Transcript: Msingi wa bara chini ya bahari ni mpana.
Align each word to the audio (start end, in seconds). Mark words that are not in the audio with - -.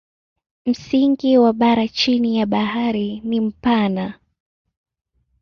Msingi 0.65 1.37
wa 1.37 1.53
bara 1.53 1.87
chini 1.87 2.37
ya 2.39 2.45
bahari 2.45 3.19
ni 3.23 3.39
mpana. 3.39 4.19